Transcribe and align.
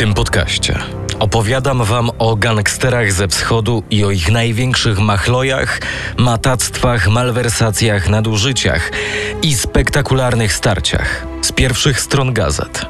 tym 0.00 0.14
podcaście 0.14 0.78
opowiadam 1.18 1.84
wam 1.84 2.10
o 2.18 2.36
gangsterach 2.36 3.12
ze 3.12 3.28
wschodu 3.28 3.82
i 3.90 4.04
o 4.04 4.10
ich 4.10 4.30
największych 4.30 4.98
machlojach, 4.98 5.80
matactwach, 6.16 7.08
malwersacjach, 7.08 8.08
nadużyciach 8.08 8.90
i 9.42 9.54
spektakularnych 9.54 10.52
starciach 10.52 11.26
z 11.42 11.52
pierwszych 11.52 12.00
stron 12.00 12.32
gazet. 12.32 12.86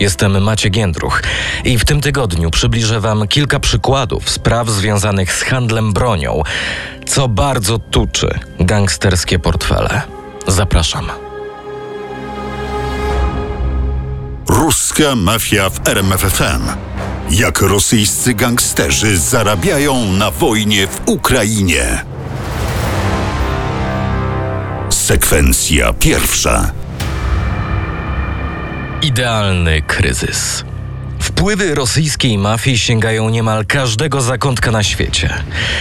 Jestem 0.00 0.42
Maciek 0.42 0.76
Jędruch 0.76 1.22
i 1.64 1.78
w 1.78 1.84
tym 1.84 2.00
tygodniu 2.00 2.50
przybliżę 2.50 3.00
Wam 3.00 3.28
kilka 3.28 3.60
przykładów 3.60 4.30
spraw 4.30 4.68
związanych 4.68 5.32
z 5.32 5.42
handlem 5.42 5.92
bronią, 5.92 6.42
co 7.06 7.28
bardzo 7.28 7.78
tuczy 7.78 8.38
gangsterskie 8.60 9.38
portfele. 9.38 10.02
Zapraszam. 10.46 11.27
Ruska 14.98 15.16
mafia 15.16 15.70
w 15.70 15.88
RMFFM. 15.88 16.62
Jak 17.30 17.60
rosyjscy 17.60 18.34
gangsterzy 18.34 19.18
zarabiają 19.18 20.12
na 20.12 20.30
wojnie 20.30 20.86
w 20.86 21.00
Ukrainie. 21.06 22.04
Sekwencja 24.90 25.92
pierwsza. 25.92 26.70
Idealny 29.02 29.82
kryzys. 29.82 30.64
Wpływy 31.38 31.74
rosyjskiej 31.74 32.38
mafii 32.38 32.78
sięgają 32.78 33.28
niemal 33.28 33.66
każdego 33.66 34.20
zakątka 34.20 34.70
na 34.70 34.82
świecie. 34.82 35.34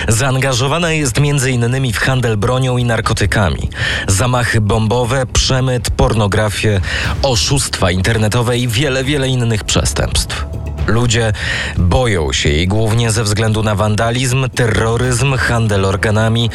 Zaangażowana 0.08 0.92
jest 0.92 1.18
m.in. 1.18 1.94
w 1.94 1.98
handel 1.98 2.38
bronią 2.38 2.78
i 2.78 2.84
narkotykami, 2.84 3.70
zamachy 4.08 4.62
bombowe, 4.62 5.26
przemyt, 5.26 5.90
pornografię, 5.90 6.82
oszustwa 7.24 7.92
internetowe 7.92 8.58
i 8.58 8.68
wiele, 8.68 9.04
wiele 9.04 9.28
innych 9.28 9.64
przestępstw. 9.64 10.46
Ludzie 10.88 11.34
boją 11.78 12.34
się 12.34 12.50
jej 12.50 12.68
głównie 12.68 13.12
ze 13.12 13.24
względu 13.24 13.64
na 13.64 13.76
wandalizm, 13.76 14.50
terroryzm, 14.50 15.38
handel 15.38 15.86
organami 15.86 16.50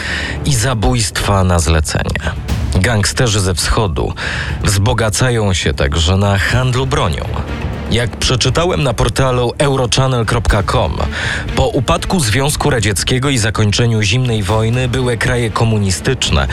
i 0.44 0.54
zabójstwa 0.54 1.44
na 1.44 1.58
zlecenie. 1.58 2.32
Gangsterzy 2.74 3.40
ze 3.40 3.54
wschodu 3.54 4.14
wzbogacają 4.64 5.54
się 5.54 5.74
także 5.74 6.16
na 6.16 6.38
handlu 6.38 6.86
bronią. 6.86 7.24
Jak 7.92 8.16
przeczytałem 8.16 8.82
na 8.82 8.94
portalu 8.94 9.52
eurochannel.com, 9.58 10.96
po 11.56 11.66
upadku 11.66 12.20
Związku 12.20 12.70
Radzieckiego 12.70 13.30
i 13.30 13.38
zakończeniu 13.38 14.02
zimnej 14.02 14.42
wojny 14.42 14.88
były 14.88 15.16
kraje 15.16 15.50
komunistyczne 15.50 16.46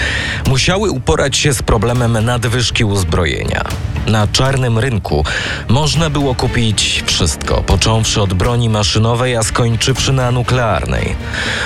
musiały 0.47 0.91
uporać 0.91 1.37
się 1.37 1.53
z 1.53 1.61
problemem 1.61 2.25
nadwyżki 2.25 2.83
uzbrojenia. 2.83 3.63
Na 4.07 4.27
czarnym 4.27 4.79
rynku 4.79 5.25
można 5.67 6.09
było 6.09 6.35
kupić 6.35 7.03
wszystko, 7.05 7.63
począwszy 7.63 8.21
od 8.21 8.33
broni 8.33 8.69
maszynowej, 8.69 9.35
a 9.35 9.43
skończywszy 9.43 10.13
na 10.13 10.31
nuklearnej. 10.31 11.15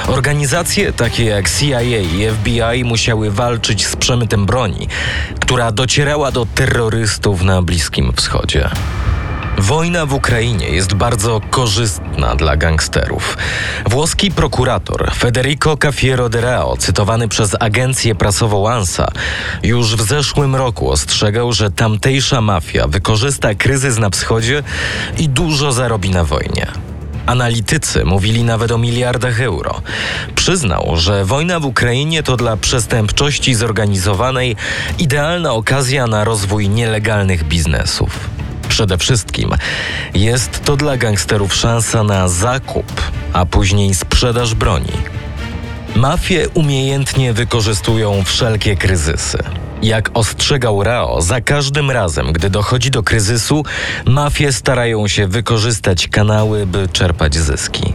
Organizacje 0.08 0.93
takie 0.93 1.25
jak 1.25 1.49
CIA 1.49 1.81
i 1.81 2.27
FBI 2.31 2.83
musiały 2.83 3.31
walczyć 3.31 3.87
z 3.87 3.95
przemytem 3.95 4.45
broni, 4.45 4.87
która 5.39 5.71
docierała 5.71 6.31
do 6.31 6.45
terrorystów 6.55 7.41
na 7.43 7.61
Bliskim 7.61 8.13
Wschodzie. 8.15 8.69
Wojna 9.64 10.06
w 10.06 10.14
Ukrainie 10.14 10.69
jest 10.69 10.94
bardzo 10.94 11.42
korzystna 11.50 12.36
dla 12.36 12.58
gangsterów. 12.58 13.38
Włoski 13.86 14.31
prokurator 14.31 15.11
Federico 15.16 15.78
Cafiero 15.78 16.30
de 16.30 16.42
Rao, 16.42 16.78
cytowany 16.78 17.28
przez 17.28 17.55
agencję 17.59 18.16
prasową 18.16 18.70
ANSA, 18.70 19.08
już 19.64 19.95
w 19.95 20.02
zeszłym 20.02 20.55
roku 20.55 20.92
ostrzegał, 20.92 21.53
że 21.53 21.72
tamtejsza 21.72 22.42
mafia 22.42 22.88
wykorzysta 22.88 23.55
kryzys 23.55 23.97
na 23.97 24.09
wschodzie 24.09 24.64
i 25.17 25.30
dużo 25.30 25.72
zarobi 25.72 26.09
na 26.09 26.23
wojnie. 26.23 26.67
Analitycy 27.25 28.05
mówili 28.05 28.44
nawet 28.44 28.72
o 28.72 28.77
miliardach 28.77 29.42
euro. 29.42 29.81
Przyznał, 30.36 30.93
że 30.95 31.26
wojna 31.26 31.60
w 31.60 31.66
Ukrainie 31.66 32.23
to 32.23 32.37
dla 32.37 32.58
przestępczości 32.58 33.55
zorganizowanej 33.55 34.55
idealna 34.99 35.54
okazja 35.54 36.08
na 36.08 36.23
rozwój 36.23 36.70
nielegalnych 36.70 37.43
biznesów. 37.43 38.33
Przede 38.73 38.98
wszystkim 38.98 39.50
jest 40.14 40.64
to 40.66 40.76
dla 40.76 40.98
gangsterów 40.98 41.54
szansa 41.54 42.04
na 42.04 42.28
zakup, 42.28 43.11
a 43.34 43.45
później 43.45 43.95
sprzedaż 43.95 44.56
broni. 44.56 44.92
Mafie 45.95 46.50
umiejętnie 46.54 47.34
wykorzystują 47.34 48.23
wszelkie 48.23 48.76
kryzysy. 48.76 49.38
Jak 49.82 50.10
ostrzegał 50.14 50.84
Rao, 50.84 51.22
za 51.22 51.42
każdym 51.42 51.92
razem, 51.92 52.34
gdy 52.34 52.50
dochodzi 52.50 52.92
do 52.92 53.04
kryzysu, 53.04 53.66
mafie 54.06 54.54
starają 54.54 55.08
się 55.08 55.28
wykorzystać 55.28 56.08
kanały, 56.08 56.66
by 56.66 56.88
czerpać 56.88 57.36
zyski. 57.36 57.94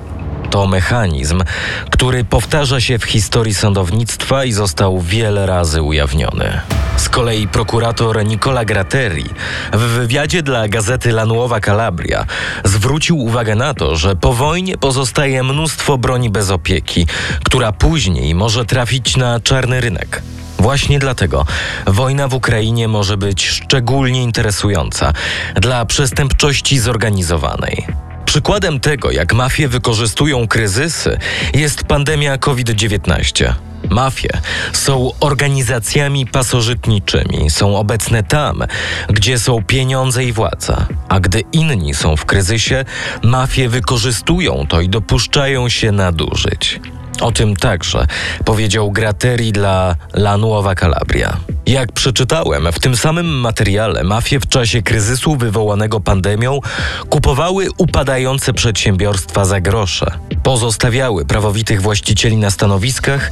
To 0.50 0.66
mechanizm, 0.66 1.44
który 1.90 2.24
powtarza 2.24 2.80
się 2.80 2.98
w 2.98 3.04
historii 3.04 3.54
sądownictwa 3.54 4.44
i 4.44 4.52
został 4.52 5.00
wiele 5.00 5.46
razy 5.46 5.82
ujawniony. 5.82 6.60
Z 6.98 7.08
kolei 7.08 7.48
prokurator 7.48 8.24
Nicola 8.24 8.64
Gratteri 8.64 9.24
w 9.72 9.78
wywiadzie 9.78 10.42
dla 10.42 10.68
gazety 10.68 11.08
La 11.10 11.26
Nuova 11.26 11.60
Calabria 11.60 12.24
zwrócił 12.64 13.18
uwagę 13.18 13.54
na 13.54 13.74
to, 13.74 13.96
że 13.96 14.16
po 14.16 14.32
wojnie 14.32 14.78
pozostaje 14.78 15.42
mnóstwo 15.42 15.98
broni 15.98 16.30
bez 16.30 16.50
opieki, 16.50 17.06
która 17.44 17.72
później 17.72 18.34
może 18.34 18.64
trafić 18.64 19.16
na 19.16 19.40
czarny 19.40 19.80
rynek. 19.80 20.22
Właśnie 20.58 20.98
dlatego 20.98 21.46
wojna 21.86 22.28
w 22.28 22.34
Ukrainie 22.34 22.88
może 22.88 23.16
być 23.16 23.48
szczególnie 23.48 24.22
interesująca 24.22 25.12
dla 25.54 25.84
przestępczości 25.84 26.78
zorganizowanej. 26.78 28.07
Przykładem 28.38 28.80
tego, 28.80 29.10
jak 29.10 29.34
mafie 29.34 29.68
wykorzystują 29.68 30.48
kryzysy, 30.48 31.18
jest 31.54 31.84
pandemia 31.84 32.38
COVID-19. 32.38 33.54
Mafie 33.90 34.28
są 34.72 35.10
organizacjami 35.20 36.26
pasożytniczymi, 36.26 37.50
są 37.50 37.76
obecne 37.76 38.22
tam, 38.22 38.64
gdzie 39.08 39.38
są 39.38 39.62
pieniądze 39.62 40.24
i 40.24 40.32
władza. 40.32 40.86
A 41.08 41.20
gdy 41.20 41.42
inni 41.52 41.94
są 41.94 42.16
w 42.16 42.24
kryzysie, 42.24 42.84
mafie 43.22 43.68
wykorzystują 43.68 44.66
to 44.68 44.80
i 44.80 44.88
dopuszczają 44.88 45.68
się 45.68 45.92
nadużyć. 45.92 46.80
O 47.20 47.32
tym 47.32 47.56
także 47.56 48.06
powiedział 48.44 48.92
Gratteri 48.92 49.52
dla 49.52 49.96
La 50.14 50.36
Nuova 50.36 50.74
Calabria. 50.74 51.36
Jak 51.68 51.92
przeczytałem, 51.92 52.72
w 52.72 52.78
tym 52.78 52.96
samym 52.96 53.26
materiale 53.26 54.04
mafie 54.04 54.40
w 54.40 54.48
czasie 54.48 54.82
kryzysu 54.82 55.36
wywołanego 55.36 56.00
pandemią 56.00 56.60
kupowały 57.08 57.66
upadające 57.76 58.52
przedsiębiorstwa 58.52 59.44
za 59.44 59.60
grosze, 59.60 60.18
pozostawiały 60.42 61.24
prawowitych 61.24 61.82
właścicieli 61.82 62.36
na 62.36 62.50
stanowiskach 62.50 63.30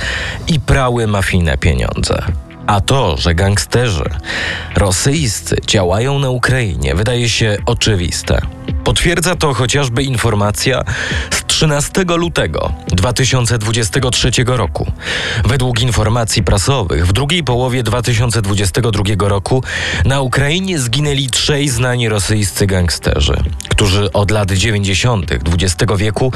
i 0.49 0.61
prały 0.61 1.07
mafijne 1.07 1.59
pieniądze. 1.59 2.23
A 2.67 2.81
to, 2.81 3.17
że 3.17 3.35
gangsterzy 3.35 4.11
rosyjscy 4.75 5.57
działają 5.67 6.19
na 6.19 6.31
Ukrainie, 6.31 6.95
wydaje 6.95 7.29
się 7.29 7.57
oczywiste. 7.67 8.41
Potwierdza 8.85 9.37
to 9.37 9.55
chociażby 9.55 10.03
informacja 10.03 10.83
13 11.57 12.05
lutego 12.17 12.73
2023 12.89 14.31
roku. 14.47 14.93
Według 15.45 15.81
informacji 15.81 16.43
prasowych 16.43 17.07
w 17.07 17.13
drugiej 17.13 17.45
połowie 17.45 17.83
2022 17.83 19.29
roku 19.29 19.63
na 20.05 20.21
Ukrainie 20.21 20.79
zginęli 20.79 21.27
trzej 21.27 21.69
znani 21.69 22.09
rosyjscy 22.09 22.67
gangsterzy, 22.67 23.37
którzy 23.69 24.13
od 24.13 24.31
lat 24.31 24.53
90. 24.53 25.33
XX 25.33 25.93
wieku 25.97 26.33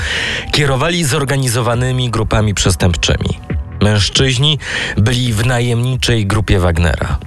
kierowali 0.53 1.05
zorganizowanymi 1.05 2.11
grupami 2.11 2.55
przestępczymi. 2.55 3.39
Mężczyźni 3.83 4.59
byli 4.97 5.33
w 5.33 5.47
najemniczej 5.47 6.27
grupie 6.27 6.59
Wagnera. 6.59 7.19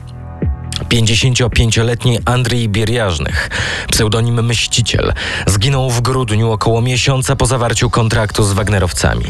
55-letni 0.79 2.19
Andrzej 2.25 2.69
Bierjażnych, 2.69 3.49
pseudonim 3.91 4.47
Mściciel, 4.47 5.13
zginął 5.47 5.89
w 5.89 6.01
grudniu 6.01 6.51
około 6.51 6.81
miesiąca 6.81 7.35
po 7.35 7.45
zawarciu 7.45 7.89
kontraktu 7.89 8.43
z 8.43 8.53
Wagnerowcami. 8.53 9.25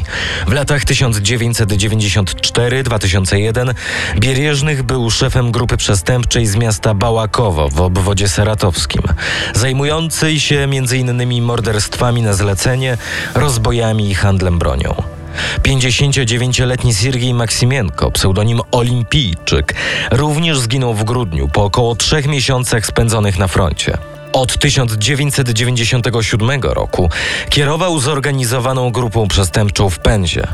W 0.48 0.51
latach 0.51 0.84
1994-2001 0.84 3.74
Bierjeżnych 4.19 4.84
był 4.84 5.12
szefem 5.12 5.51
grupy 5.51 5.78
przestępczej 5.78 6.45
z 6.45 6.56
miasta 6.56 6.94
Bałakowo 6.94 7.69
w 7.69 7.81
obwodzie 7.81 8.30
saratowskim, 8.30 9.01
zajmującej 9.56 10.39
się 10.39 10.60
m.in. 10.60 11.44
morderstwami 11.44 12.22
na 12.22 12.34
zlecenie, 12.34 12.98
rozbojami 13.36 14.10
i 14.10 14.16
handlem 14.16 14.60
bronią. 14.60 15.12
59-letni 15.64 16.94
Siergiej 16.94 17.34
Maksimienko, 17.34 18.12
pseudonim 18.12 18.62
Olimpijczyk, 18.72 19.74
również 20.12 20.60
zginął 20.60 20.94
w 20.94 21.04
grudniu 21.04 21.48
po 21.48 21.64
około 21.64 21.96
trzech 21.96 22.28
miesiącach 22.28 22.86
spędzonych 22.86 23.40
na 23.40 23.48
froncie. 23.48 23.98
Od 24.34 24.60
1997 24.60 26.62
roku 26.62 27.10
kierował 27.50 28.00
zorganizowaną 28.00 28.92
grupą 28.92 29.28
przestępczą 29.28 29.90
w 29.90 30.00
Penzie. 30.00 30.48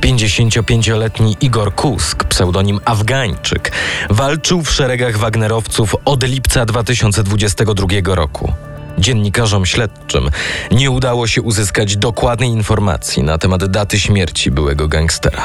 55-letni 0.00 1.36
Igor 1.40 1.74
Kusk, 1.74 2.24
pseudonim 2.24 2.80
Afgańczyk, 2.84 3.72
walczył 4.10 4.62
w 4.62 4.70
szeregach 4.70 5.18
Wagnerowców 5.18 5.96
od 6.04 6.24
lipca 6.24 6.66
2022 6.66 8.14
roku. 8.14 8.52
Dziennikarzom 8.98 9.66
śledczym 9.66 10.30
nie 10.70 10.90
udało 10.90 11.26
się 11.26 11.42
uzyskać 11.42 11.96
dokładnej 11.96 12.48
informacji 12.48 13.22
na 13.22 13.38
temat 13.38 13.64
daty 13.64 14.00
śmierci 14.00 14.50
byłego 14.50 14.88
gangstera. 14.88 15.42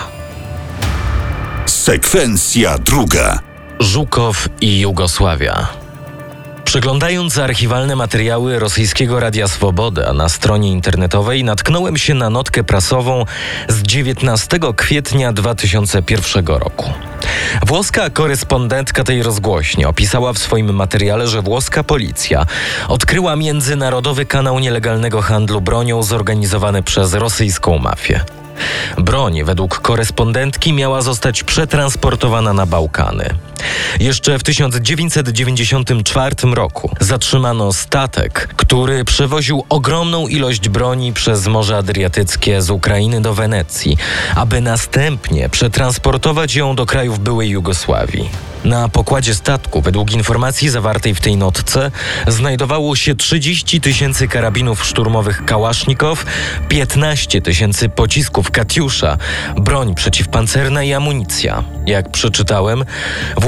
Sekwencja 1.65 2.77
druga. 2.77 3.39
Żukow 3.79 4.49
i 4.61 4.79
Jugosławia. 4.79 5.67
Przeglądając 6.69 7.37
archiwalne 7.37 7.95
materiały 7.95 8.59
rosyjskiego 8.59 9.19
Radia 9.19 9.47
Swoboda 9.47 10.13
na 10.13 10.29
stronie 10.29 10.71
internetowej, 10.71 11.43
natknąłem 11.43 11.97
się 11.97 12.13
na 12.13 12.29
notkę 12.29 12.63
prasową 12.63 13.25
z 13.67 13.81
19 13.81 14.59
kwietnia 14.75 15.33
2001 15.33 16.45
roku. 16.45 16.93
Włoska 17.65 18.09
korespondentka 18.09 19.03
tej 19.03 19.23
rozgłośni 19.23 19.85
opisała 19.85 20.33
w 20.33 20.37
swoim 20.37 20.73
materiale, 20.73 21.27
że 21.27 21.41
włoska 21.41 21.83
policja 21.83 22.45
odkryła 22.87 23.35
międzynarodowy 23.35 24.25
kanał 24.25 24.59
nielegalnego 24.59 25.21
handlu 25.21 25.61
bronią 25.61 26.03
zorganizowany 26.03 26.83
przez 26.83 27.13
rosyjską 27.13 27.77
mafię. 27.77 28.21
Broń, 28.97 29.43
według 29.43 29.79
korespondentki, 29.79 30.73
miała 30.73 31.01
zostać 31.01 31.43
przetransportowana 31.43 32.53
na 32.53 32.65
Bałkany. 32.65 33.29
Jeszcze 34.00 34.39
w 34.39 34.44
1994 34.44 36.35
roku 36.53 36.91
zatrzymano 37.00 37.73
statek, 37.73 38.47
który 38.56 39.06
przewoził 39.06 39.65
ogromną 39.69 40.27
ilość 40.27 40.69
broni 40.69 41.13
przez 41.13 41.47
Morze 41.47 41.77
Adriatyckie 41.77 42.61
z 42.61 42.69
Ukrainy 42.69 43.21
do 43.21 43.33
Wenecji, 43.33 43.97
aby 44.35 44.61
następnie 44.61 45.50
przetransportować 45.50 46.56
ją 46.56 46.75
do 46.75 46.85
krajów 46.85 47.19
byłej 47.19 47.50
Jugosławii. 47.50 48.29
Na 48.63 48.89
pokładzie 48.89 49.35
statku, 49.35 49.81
według 49.81 50.11
informacji 50.11 50.69
zawartej 50.69 51.15
w 51.15 51.21
tej 51.21 51.38
notce, 51.38 51.91
znajdowało 52.27 52.95
się 52.95 53.15
30 53.15 53.81
tysięcy 53.81 54.27
karabinów 54.27 54.85
szturmowych 54.85 55.45
Kałasznikow, 55.45 56.25
15 56.69 57.41
tysięcy 57.41 57.89
pocisków 57.89 58.51
Katiusza, 58.51 59.17
broń 59.56 59.95
przeciwpancerna 59.95 60.83
i 60.83 60.94
amunicja. 60.94 61.63
Jak 61.85 62.11
przeczytałem, 62.11 62.85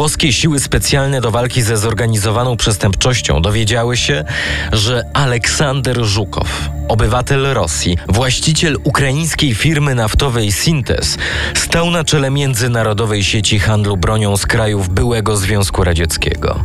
włoskie 0.02 0.34
siły 0.34 0.60
specjalne 0.60 1.22
do 1.22 1.32
walki 1.32 1.62
ze 1.62 1.78
zorganizowaną 1.78 2.58
przestępczością 2.58 3.42
dowiedziały 3.42 3.98
się, 3.98 4.24
że 4.72 5.04
Aleksander 5.14 6.06
Żukow, 6.06 6.70
obywatel 6.88 7.54
Rosji, 7.54 7.98
właściciel 8.10 8.78
ukraińskiej 8.84 9.56
firmy 9.56 9.96
naftowej 9.96 10.52
Sintes, 10.52 11.18
stał 11.56 11.92
na 11.92 12.04
czele 12.04 12.32
międzynarodowej 12.32 13.24
sieci 13.24 13.60
handlu 13.60 13.98
bronią 13.98 14.38
z 14.38 14.46
krajów 14.46 14.90
byłego 14.90 15.38
Związku 15.38 15.84
Radzieckiego. 15.84 16.64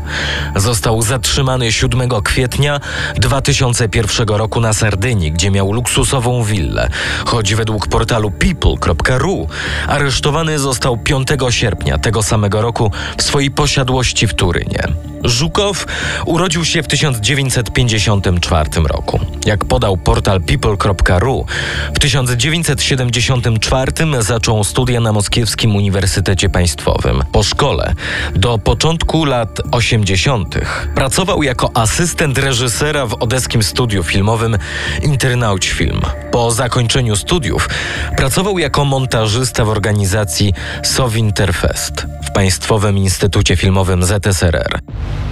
Został 0.56 1.02
zatrzymany 1.02 1.72
7 1.72 2.10
kwietnia 2.24 2.80
2001 3.16 4.28
roku 4.28 4.60
na 4.60 4.72
Sardynii, 4.72 5.32
gdzie 5.32 5.50
miał 5.50 5.72
luksusową 5.72 6.44
willę, 6.44 6.88
choć 7.24 7.54
według 7.54 7.88
portalu 7.88 8.30
people.ru 8.30 9.46
aresztowany 9.88 10.58
został 10.58 10.96
5 10.96 11.28
sierpnia 11.50 11.98
tego 11.98 12.22
samego 12.22 12.62
roku 12.62 12.90
w 13.18 13.25
swojej 13.26 13.50
posiadłości 13.50 14.26
w 14.26 14.34
Turynie. 14.34 14.82
Żukow 15.24 15.86
urodził 16.26 16.64
się 16.64 16.82
w 16.82 16.86
1954 16.86 18.70
roku. 18.84 19.20
Jak 19.46 19.64
podał 19.64 19.96
portal 19.96 20.40
people.ru, 20.40 21.46
w 21.94 21.98
1974 21.98 23.92
zaczął 24.20 24.64
studia 24.64 25.00
na 25.00 25.12
Moskiewskim 25.12 25.76
Uniwersytecie 25.76 26.48
Państwowym. 26.48 27.22
Po 27.32 27.42
szkole 27.42 27.94
do 28.34 28.58
początku 28.58 29.24
lat 29.24 29.60
80. 29.72 30.54
pracował 30.94 31.42
jako 31.42 31.70
asystent 31.74 32.38
reżysera 32.38 33.06
w 33.06 33.14
odeskim 33.14 33.62
studiu 33.62 34.02
filmowym 34.02 34.58
Internauć 35.02 35.68
Film. 35.68 36.00
Po 36.32 36.50
zakończeniu 36.50 37.16
studiów 37.16 37.68
pracował 38.16 38.58
jako 38.58 38.84
montażysta 38.84 39.64
w 39.64 39.68
organizacji 39.68 40.54
Sowinterfest 40.82 42.06
w 42.28 42.32
Państwowym 42.32 42.98
Instytucie 42.98 43.15
Filmowym 43.56 44.02
ZSRR. 44.04 44.80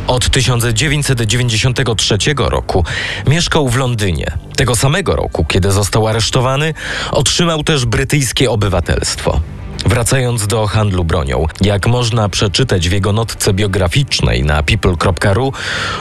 Od 0.06 0.30
1993 0.30 2.16
roku 2.36 2.84
mieszkał 3.26 3.68
w 3.68 3.76
Londynie. 3.76 4.26
Tego 4.56 4.76
samego 4.76 5.16
roku, 5.16 5.44
kiedy 5.44 5.72
został 5.72 6.08
aresztowany, 6.08 6.74
otrzymał 7.10 7.64
też 7.64 7.84
brytyjskie 7.86 8.50
obywatelstwo. 8.50 9.40
Wracając 9.86 10.46
do 10.46 10.66
handlu 10.66 11.04
bronią, 11.04 11.46
jak 11.60 11.86
można 11.86 12.28
przeczytać 12.28 12.88
w 12.88 12.92
jego 12.92 13.12
notce 13.12 13.52
biograficznej 13.52 14.44
na 14.44 14.62
people.ru, 14.62 15.52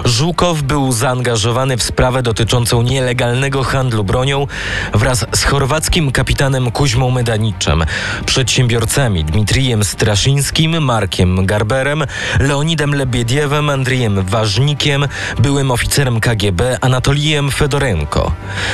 Żukow 0.05 0.61
był 0.61 0.91
zaangażowany 0.91 1.77
w 1.77 1.83
sprawę 1.83 2.23
dotyczącą 2.23 2.81
nielegalnego 2.81 3.63
handlu 3.63 4.03
bronią 4.03 4.47
wraz 4.93 5.25
z 5.35 5.43
chorwackim 5.43 6.11
kapitanem 6.11 6.71
Kuźmą 6.71 7.11
Medaniczem, 7.11 7.85
przedsiębiorcami 8.25 9.25
Dmitrijem 9.25 9.83
Straszyńskim, 9.83 10.83
Markiem 10.83 11.45
Garberem, 11.45 12.03
Leonidem 12.39 12.95
Lebiediewem, 12.95 13.69
Andrzejem 13.69 14.25
Ważnikiem, 14.25 15.07
byłym 15.39 15.71
oficerem 15.71 16.19
KGB 16.19 16.77
Anatolijem 16.81 17.51
Fedorenko 17.51 18.31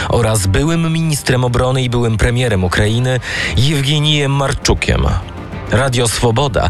oraz 0.10 0.48
byłym 0.48 0.94
ministrem 0.94 1.44
obrony 1.44 1.84
i 1.84 1.90
byłym 1.90 2.18
premierem 2.18 2.64
Ukrainy 2.64 3.20
Jewgenijem 3.58 4.32
Marczukiem. 4.32 4.99
Radio 5.72 6.08
Swoboda 6.08 6.70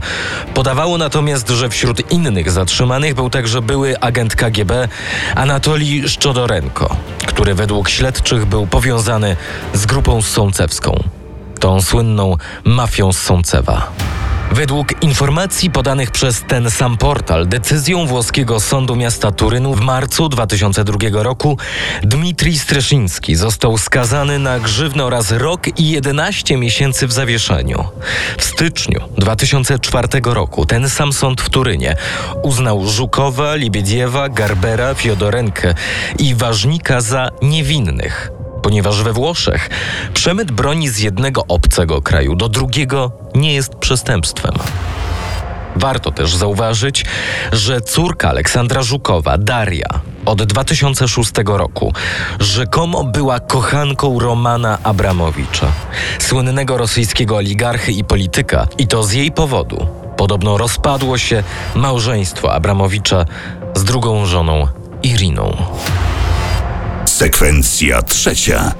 podawało 0.53 0.97
natomiast, 0.97 1.49
że 1.49 1.69
wśród 1.69 2.11
innych 2.11 2.51
zatrzymanych 2.51 3.15
był 3.15 3.29
także 3.29 3.61
były 3.61 3.99
agent 3.99 4.35
KGB 4.35 4.87
Anatolij 5.35 6.09
Szczodorenko, 6.09 6.95
który 7.27 7.55
według 7.55 7.89
śledczych 7.89 8.45
był 8.45 8.67
powiązany 8.67 9.35
z 9.73 9.85
grupą 9.85 10.21
sącewską, 10.21 11.03
tą 11.59 11.81
słynną 11.81 12.37
mafią 12.63 13.13
z 13.13 13.17
Sącewa. 13.17 13.91
Według 14.51 15.03
informacji 15.03 15.69
podanych 15.69 16.11
przez 16.11 16.43
ten 16.47 16.71
sam 16.71 16.97
portal, 16.97 17.47
decyzją 17.47 18.05
włoskiego 18.05 18.59
sądu 18.59 18.95
miasta 18.95 19.31
Turynu 19.31 19.73
w 19.73 19.81
marcu 19.81 20.29
2002 20.29 21.23
roku 21.23 21.57
Dmitrij 22.03 22.57
Streszyński 22.57 23.35
został 23.35 23.77
skazany 23.77 24.39
na 24.39 24.59
grzywnę 24.59 25.05
oraz 25.05 25.31
rok 25.31 25.79
i 25.79 25.89
11 25.91 26.57
miesięcy 26.57 27.07
w 27.07 27.11
zawieszeniu. 27.11 27.83
W 28.37 28.43
styczniu 28.43 28.99
2004 29.17 30.07
roku 30.25 30.65
ten 30.65 30.89
sam 30.89 31.13
sąd 31.13 31.41
w 31.41 31.49
Turynie 31.49 31.95
uznał 32.43 32.87
Żukowa, 32.87 33.55
Libiediewa, 33.55 34.29
Garbera, 34.29 34.93
Fiodorenkę 34.93 35.73
i 36.19 36.35
Ważnika 36.35 37.01
za 37.01 37.29
niewinnych 37.41 38.38
ponieważ 38.59 39.03
we 39.03 39.13
Włoszech 39.13 39.69
przemyt 40.13 40.51
broni 40.51 40.89
z 40.89 40.99
jednego 40.99 41.45
obcego 41.47 42.01
kraju 42.01 42.35
do 42.35 42.49
drugiego 42.49 43.11
nie 43.35 43.53
jest 43.53 43.75
przestępstwem. 43.75 44.53
Warto 45.75 46.11
też 46.11 46.35
zauważyć, 46.35 47.05
że 47.51 47.81
córka 47.81 48.29
Aleksandra 48.29 48.83
Żukowa, 48.83 49.37
Daria, 49.37 49.87
od 50.25 50.43
2006 50.43 51.31
roku 51.45 51.93
rzekomo 52.39 53.03
była 53.03 53.39
kochanką 53.39 54.19
Romana 54.19 54.77
Abramowicza, 54.83 55.71
słynnego 56.19 56.77
rosyjskiego 56.77 57.35
oligarchy 57.35 57.91
i 57.91 58.03
polityka, 58.03 58.67
i 58.77 58.87
to 58.87 59.03
z 59.03 59.11
jej 59.11 59.31
powodu. 59.31 59.87
Podobno 60.17 60.57
rozpadło 60.57 61.17
się 61.17 61.43
małżeństwo 61.75 62.53
Abramowicza 62.53 63.25
z 63.75 63.83
drugą 63.83 64.25
żoną 64.25 64.67
Iriną. 65.03 65.57
Sekwencja 67.19 68.01
trzecia. 68.01 68.73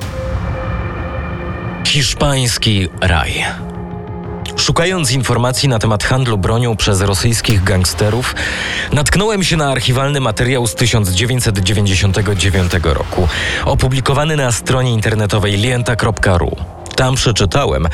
Hiszpański 1.87 2.89
raj. 3.01 3.45
Szukając 4.55 5.11
informacji 5.11 5.69
na 5.69 5.79
temat 5.79 6.03
handlu 6.03 6.37
bronią 6.37 6.75
przez 6.75 7.01
rosyjskich 7.01 7.63
gangsterów, 7.63 8.35
natknąłem 8.93 9.43
się 9.43 9.57
na 9.57 9.71
archiwalny 9.71 10.19
materiał 10.19 10.67
z 10.67 10.75
1999 10.75 12.71
roku, 12.83 13.27
opublikowany 13.65 14.35
na 14.35 14.51
stronie 14.51 14.93
internetowej 14.93 15.57
lienta.ru. 15.57 16.78
Tam 16.99 17.15
przeczytałem, 17.15 17.87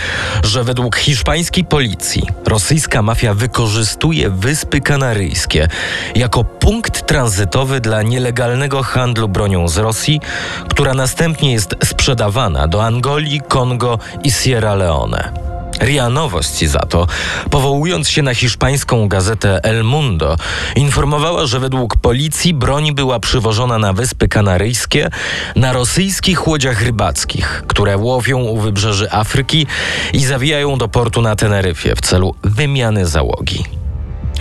że 0.43 0.63
według 0.63 0.95
hiszpańskiej 0.95 1.65
policji 1.65 2.23
rosyjska 2.45 3.01
mafia 3.01 3.33
wykorzystuje 3.33 4.29
Wyspy 4.29 4.81
Kanaryjskie 4.81 5.67
jako 6.15 6.43
punkt 6.43 7.07
tranzytowy 7.07 7.81
dla 7.81 8.01
nielegalnego 8.01 8.83
handlu 8.83 9.27
bronią 9.27 9.67
z 9.67 9.77
Rosji, 9.77 10.21
która 10.69 10.93
następnie 10.93 11.53
jest 11.53 11.75
sprzedawana 11.83 12.67
do 12.67 12.85
Angolii, 12.85 13.41
Kongo 13.47 13.99
i 14.23 14.31
Sierra 14.31 14.75
Leone. 14.75 15.44
RIA 15.81 16.09
Nowości 16.09 16.67
za 16.67 16.79
to, 16.79 17.07
powołując 17.49 18.09
się 18.09 18.21
na 18.21 18.35
hiszpańską 18.35 19.07
gazetę 19.07 19.63
El 19.63 19.83
Mundo, 19.83 20.37
informowała, 20.75 21.45
że 21.45 21.59
według 21.59 21.97
policji 21.97 22.53
broń 22.53 22.91
była 22.93 23.19
przywożona 23.19 23.79
na 23.79 23.93
Wyspy 23.93 24.27
Kanaryjskie 24.27 25.09
na 25.55 25.73
rosyjskich 25.73 26.47
łodziach 26.47 26.81
rybackich, 26.81 27.63
które 27.67 27.97
łowią 27.97 28.39
u 28.39 28.57
wybrzeży 28.57 29.11
Afryki 29.11 29.67
i 30.13 30.25
zawijają 30.25 30.77
do 30.77 30.87
portu 30.87 31.21
na 31.21 31.35
Teneryfie 31.35 31.95
w 31.95 32.01
celu 32.01 32.35
wymiany 32.43 33.07
załogi. 33.07 33.63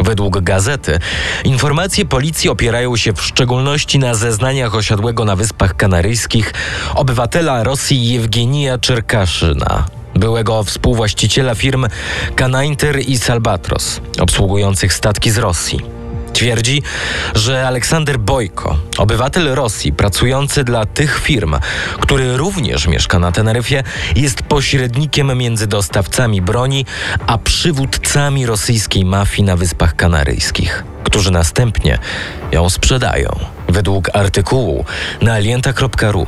Według 0.01 0.41
gazety 0.41 0.99
informacje 1.45 2.05
policji 2.05 2.51
opierają 2.51 2.97
się 2.97 3.13
w 3.13 3.23
szczególności 3.23 3.99
na 3.99 4.15
zeznaniach 4.15 4.75
osiadłego 4.75 5.25
na 5.25 5.37
Wyspach 5.37 5.77
Kanaryjskich 5.77 6.55
obywatela 6.95 7.65
Rosji 7.65 8.09
Jewgenija 8.09 8.79
Czerkaszyna, 8.79 9.87
byłego 10.15 10.65
współwłaściciela 10.65 11.55
firm 11.55 11.87
Kanainter 12.35 13.01
i 13.01 13.19
Salbatros, 13.19 14.01
obsługujących 14.21 14.93
statki 14.93 15.31
z 15.31 15.39
Rosji. 15.39 15.81
Twierdzi, 16.33 16.83
że 17.35 17.67
Aleksander 17.67 18.19
Bojko, 18.19 18.77
obywatel 18.99 19.55
Rosji 19.55 19.93
pracujący 19.93 20.65
dla 20.65 20.87
tych 20.87 21.19
firm, 21.19 21.57
który 22.01 22.37
również 22.37 22.87
mieszka 22.87 23.19
na 23.19 23.33
Teneryfie, 23.33 23.83
jest 24.17 24.43
pośrednikiem 24.43 25.39
między 25.39 25.67
dostawcami 25.67 26.43
broni 26.43 26.87
a 27.27 27.39
przywódcami 27.39 28.47
rosyjskiej 28.47 29.05
mafii 29.05 29.43
na 29.43 29.57
Wyspach 29.57 29.97
Kanaryjskich, 29.97 30.85
którzy 31.15 31.31
następnie 31.31 31.99
ją 32.53 32.71
sprzedają. 32.71 33.29
Według 33.69 34.11
artykułu 34.17 34.85
na 35.23 35.33
alienta.ru 35.33 36.27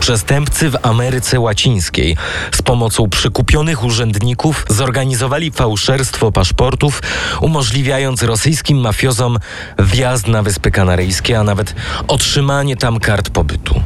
przestępcy 0.00 0.70
w 0.70 0.76
Ameryce 0.82 1.40
Łacińskiej 1.40 2.16
z 2.54 2.62
pomocą 2.62 3.08
przykupionych 3.08 3.84
urzędników 3.84 4.66
zorganizowali 4.68 5.50
fałszerstwo 5.50 6.32
paszportów, 6.32 7.02
umożliwiając 7.40 8.22
rosyjskim 8.22 8.78
mafiozom 8.78 9.38
wjazd 9.78 10.28
na 10.28 10.42
Wyspy 10.42 10.70
Kanaryjskie, 10.70 11.38
a 11.38 11.44
nawet 11.44 11.74
otrzymanie 12.08 12.76
tam 12.76 13.00
kart 13.00 13.30
pobytu. 13.30 13.80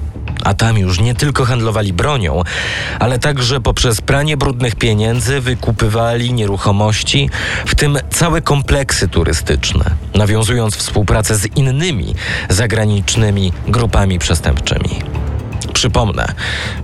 A 0.45 0.55
tam 0.55 0.79
już 0.79 1.01
nie 1.01 1.15
tylko 1.15 1.45
handlowali 1.45 1.93
bronią, 1.93 2.43
ale 2.99 3.19
także 3.19 3.61
poprzez 3.61 4.01
pranie 4.01 4.37
brudnych 4.37 4.77
pieniędzy 4.77 5.41
wykupywali 5.41 6.33
nieruchomości, 6.33 7.31
w 7.67 7.75
tym 7.75 7.99
całe 8.11 8.43
kompleksy 8.43 9.09
turystyczne, 9.09 9.85
nawiązując 10.15 10.77
współpracę 10.77 11.37
z 11.37 11.57
innymi 11.57 12.15
zagranicznymi 12.49 13.53
grupami 13.69 14.19
przestępczymi. 14.19 14.91
Przypomnę, 15.73 16.35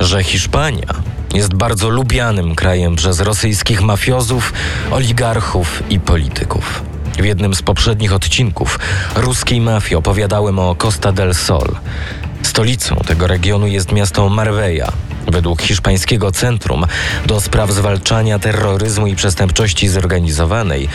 że 0.01 0.25
Hiszpania 0.25 0.87
jest 1.35 1.55
bardzo 1.55 1.89
lubianym 1.89 2.55
krajem 2.55 2.97
przez 2.97 3.21
rosyjskich 3.21 3.83
mafiozów, 3.83 4.53
oligarchów 4.91 5.83
i 5.91 6.01
polityków. 6.01 6.83
W 7.19 7.25
jednym 7.25 7.55
z 7.55 7.63
poprzednich 7.63 8.13
odcinków 8.13 8.79
ruskiej 9.17 9.61
mafii 9.61 9.97
opowiadałem 9.97 10.59
o 10.59 10.75
Costa 10.75 11.13
del 11.13 11.35
Sol. 11.35 11.77
Stolicą 12.47 12.97
tego 12.97 13.27
regionu 13.27 13.67
jest 13.67 13.93
miasto 13.93 14.29
Marbella. 14.29 14.93
Według 15.27 15.63
hiszpańskiego 15.63 16.33
Centrum 16.33 16.87
do 17.27 17.41
Spraw 17.41 17.73
Zwalczania 17.73 18.39
Terroryzmu 18.39 19.07
i 19.07 19.17
Przestępczości 19.17 19.89
Zorganizowanej 19.89 20.89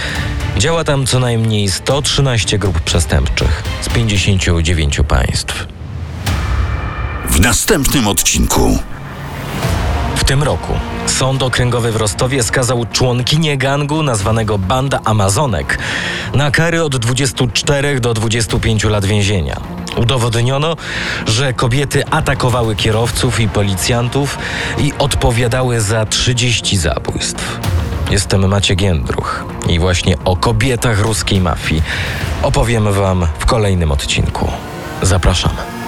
działa 0.58 0.84
tam 0.84 1.06
co 1.06 1.20
najmniej 1.20 1.72
113 1.72 2.60
grup 2.60 2.80
przestępczych 2.80 3.64
z 3.82 3.90
59 3.90 5.00
państw. 5.08 5.68
W 7.30 7.40
następnym 7.40 8.08
odcinku. 8.08 8.80
W 10.16 10.24
tym 10.24 10.44
roku 10.44 10.74
Sąd 11.08 11.44
Okręgowy 11.44 11.92
w 11.92 11.96
Rostowie 11.96 12.44
skazał 12.44 12.86
członkinię 12.86 13.58
gangu 13.58 14.04
nazwanego 14.04 14.58
Banda 14.58 15.00
Amazonek 15.06 15.80
na 16.34 16.52
kary 16.52 16.84
od 16.84 16.98
24 16.98 18.00
do 18.00 18.14
25 18.14 18.84
lat 18.84 19.06
więzienia. 19.06 19.81
Udowodniono, 19.98 20.76
że 21.28 21.54
kobiety 21.54 22.06
atakowały 22.10 22.76
kierowców 22.76 23.40
i 23.40 23.50
policjantów 23.50 24.38
i 24.78 24.94
odpowiadały 25.00 25.82
za 25.82 26.06
30 26.06 26.78
zabójstw. 26.78 27.60
Jestem 28.12 28.48
Maciek 28.48 28.82
Jędruch 28.82 29.46
i 29.70 29.80
właśnie 29.80 30.18
o 30.26 30.38
kobietach 30.38 31.00
ruskiej 31.00 31.42
mafii 31.42 31.82
opowiem 32.42 32.94
Wam 32.94 33.28
w 33.40 33.46
kolejnym 33.46 33.92
odcinku. 33.92 34.52
Zapraszam. 35.02 35.81